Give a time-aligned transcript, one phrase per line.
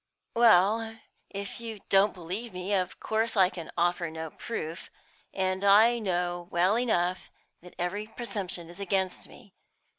[0.35, 0.97] "Well
[1.29, 4.89] if you don't believe me, of course I can offer no proof;
[5.31, 7.29] and I know well enough
[7.61, 9.53] that every presumption is against me.